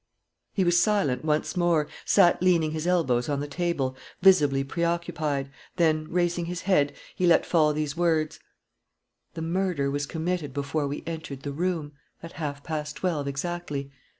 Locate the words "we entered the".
10.87-11.53